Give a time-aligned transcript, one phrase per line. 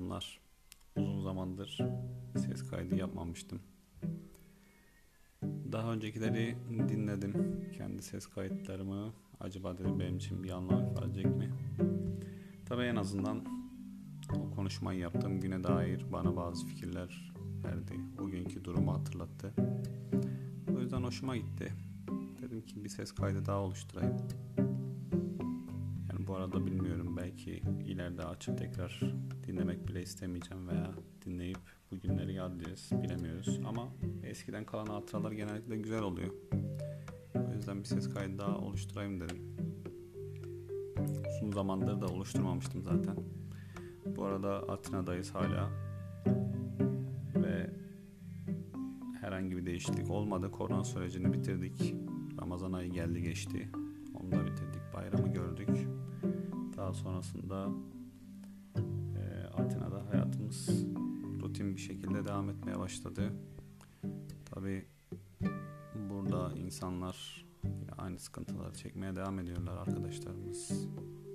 [0.00, 0.40] Selamlar.
[0.96, 1.78] Uzun zamandır
[2.36, 3.60] ses kaydı yapmamıştım.
[5.42, 6.56] Daha öncekileri
[6.88, 7.64] dinledim.
[7.76, 9.12] Kendi ses kayıtlarımı.
[9.40, 11.50] Acaba dedim benim için bir anlam ifade mi?
[12.66, 13.44] Tabii en azından
[14.36, 17.32] o konuşmayı yaptığım güne dair bana bazı fikirler
[17.64, 18.00] verdi.
[18.20, 19.54] O günkü durumu hatırlattı.
[20.76, 21.72] O yüzden hoşuma gitti.
[22.42, 24.16] Dedim ki bir ses kaydı daha oluşturayım.
[26.12, 27.09] Yani bu arada bilmiyorum
[27.40, 29.00] belki ileride açıp tekrar
[29.46, 30.90] dinlemek bile istemeyeceğim veya
[31.24, 31.58] dinleyip
[31.90, 33.60] bugünleri yad edeceğiz bilemiyoruz.
[33.64, 33.88] Ama
[34.24, 36.30] eskiden kalan hatıralar genellikle güzel oluyor.
[37.34, 39.56] O yüzden bir ses kaydı daha oluşturayım dedim.
[41.28, 43.16] Uzun zamandır da oluşturmamıştım zaten.
[44.16, 45.70] Bu arada Atina'dayız hala.
[47.36, 47.70] Ve
[49.20, 50.50] herhangi bir değişiklik olmadı.
[50.50, 51.94] Korona sürecini bitirdik.
[52.40, 53.68] Ramazan ayı geldi geçti.
[56.90, 57.68] Daha sonrasında
[59.16, 60.84] e, Atina'da hayatımız
[61.42, 63.32] rutin bir şekilde devam etmeye başladı.
[64.44, 64.86] Tabi
[66.10, 67.46] burada insanlar
[67.98, 70.88] aynı sıkıntıları çekmeye devam ediyorlar arkadaşlarımız.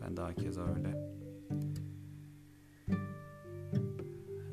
[0.00, 1.18] Ben daha keza öyle.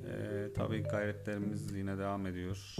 [0.07, 2.75] E, tabii gayretlerimiz yine devam ediyor.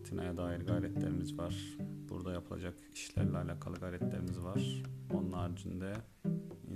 [0.00, 1.78] Atina'ya dair gayretlerimiz var.
[2.08, 4.82] Burada yapılacak işlerle alakalı gayretlerimiz var.
[5.14, 5.94] Onun haricinde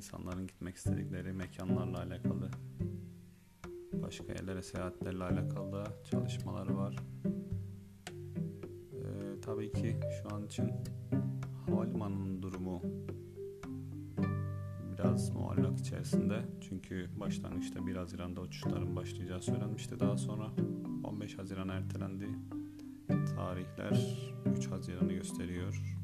[0.02, 2.50] insanların gitmek istedikleri mekanlarla alakalı
[3.92, 6.96] başka yerlere seyahatlerle alakalı da çalışmaları var.
[8.92, 10.70] Ee, tabii ki şu an için
[11.66, 12.82] havalimanının durumu
[14.92, 16.42] biraz muallak içerisinde.
[16.60, 20.00] Çünkü başlangıçta 1 Haziran'da uçuşların başlayacağı söylenmişti.
[20.00, 20.50] Daha sonra
[21.04, 22.28] 15 Haziran ertelendi.
[23.36, 26.01] Tarihler 3 Haziran'ı gösteriyor.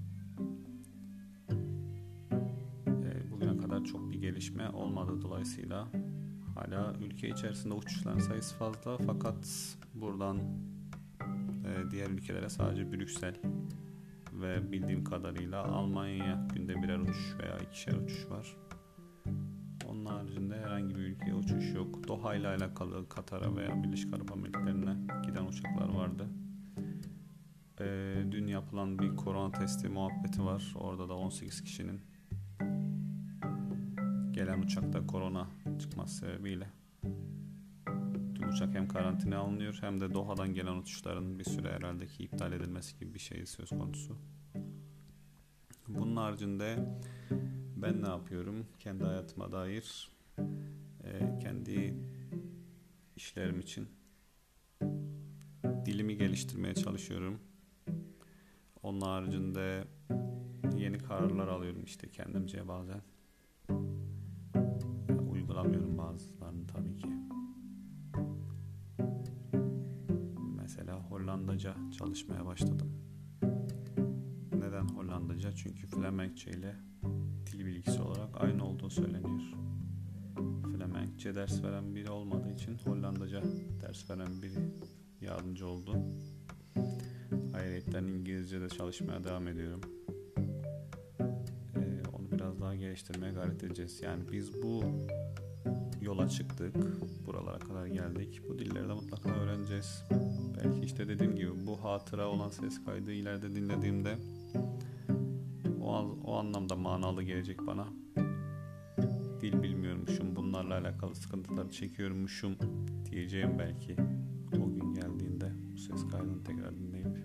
[4.68, 5.88] Gelişme olmadı dolayısıyla
[6.54, 10.38] hala ülke içerisinde uçuşların sayısı fazla fakat buradan
[11.64, 13.34] e, diğer ülkelere sadece Brüksel
[14.32, 18.56] ve bildiğim kadarıyla Almanya günde birer uçuş veya ikişer uçuş var.
[19.88, 22.08] Onun haricinde herhangi bir ülkeye uçuş yok.
[22.08, 24.96] Doha ile alakalı Katar'a veya Birleşik Arap Emirlikleri'ne
[25.26, 26.26] giden uçaklar vardı.
[27.80, 30.74] Ee, dün yapılan bir korona testi muhabbeti var.
[30.80, 32.00] Orada da 18 kişinin
[34.38, 35.49] gelen uçakta korona
[35.81, 36.69] çıkması sebebiyle
[38.34, 42.53] tüm uçak hem karantina alınıyor hem de Doha'dan gelen uçuşların bir süre herhalde ki iptal
[42.53, 44.16] edilmesi gibi bir şey söz konusu.
[45.88, 46.78] Bunun haricinde
[47.77, 48.66] ben ne yapıyorum?
[48.78, 50.10] Kendi hayatıma dair
[51.04, 51.94] e, kendi
[53.16, 53.88] işlerim için
[55.87, 57.41] dilimi geliştirmeye çalışıyorum.
[58.82, 59.84] Onun haricinde
[60.77, 63.00] yeni kararlar alıyorum işte kendimce bazen.
[66.18, 67.08] Bazılarını tabii ki.
[70.56, 72.92] Mesela Hollandaca çalışmaya başladım.
[74.52, 75.52] Neden Hollandaca?
[75.52, 76.76] Çünkü Flemenkçe ile
[77.46, 79.40] dil bilgisi olarak aynı olduğu söyleniyor.
[80.76, 83.42] Flemenkçe ders veren biri olmadığı için Hollandaca
[83.80, 84.58] ders veren biri
[85.20, 85.96] yardımcı oldu.
[87.54, 89.80] Ayrıca İngilizce de çalışmaya devam ediyorum.
[91.76, 94.02] Ee, onu biraz daha geliştirmeye gayret edeceğiz.
[94.02, 94.84] Yani biz bu
[96.00, 96.76] yola çıktık.
[97.26, 98.40] Buralara kadar geldik.
[98.48, 100.04] Bu dilleri de mutlaka öğreneceğiz.
[100.56, 104.18] Belki işte dediğim gibi bu hatıra olan ses kaydı ileride dinlediğimde
[105.80, 107.86] o, an, o anlamda manalı gelecek bana.
[109.40, 112.56] Dil bilmiyormuşum, bunlarla alakalı sıkıntıları çekiyormuşum
[113.10, 113.96] diyeceğim belki
[114.52, 117.18] o gün geldiğinde bu ses kaydını tekrar dinleyip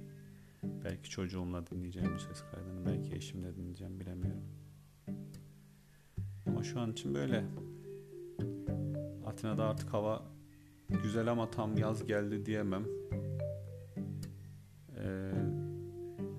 [0.63, 4.43] belki çocuğumla dinleyeceğim bu ses kaydını, belki eşimle dinleyeceğim bilemiyorum.
[6.45, 7.45] Ama şu an için böyle.
[9.33, 10.23] Atina'da artık hava
[11.03, 12.85] güzel ama tam yaz geldi diyemem.
[14.97, 15.31] Ee,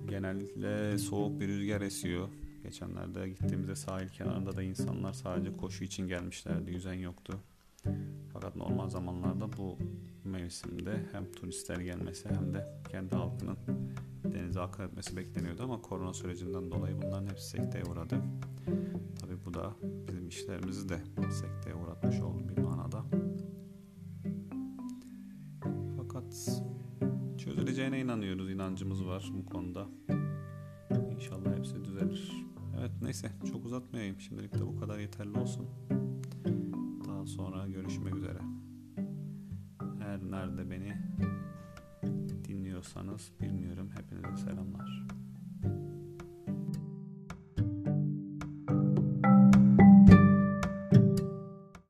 [0.09, 2.27] genellikle soğuk bir rüzgar esiyor.
[2.63, 6.71] Geçenlerde gittiğimizde sahil kenarında da insanlar sadece koşu için gelmişlerdi.
[6.71, 7.39] Yüzen yoktu.
[8.33, 9.77] Fakat normal zamanlarda bu
[10.23, 13.57] mevsimde hem turistler gelmesi hem de kendi halkının
[14.35, 18.21] denize akın etmesi bekleniyordu ama korona sürecinden dolayı bunların hepsi sekteye uğradı.
[19.19, 19.73] Tabi bu da
[20.07, 20.97] bizim işlerimizi de
[21.31, 23.03] sekteye uğratmış oldu bir manada.
[25.97, 26.61] Fakat
[27.37, 29.87] çözüleceğine inanıyoruz, inancımız var bu konuda.
[31.11, 32.45] İnşallah hepsi düzelir.
[32.79, 34.19] Evet neyse çok uzatmayayım.
[34.19, 35.67] Şimdilik de bu kadar yeterli olsun.
[37.07, 38.39] Daha sonra görüşmek üzere.
[39.99, 40.93] Her nerede beni
[42.55, 43.89] dinliyorsanız bilmiyorum.
[43.97, 45.24] Hepinize selamlar.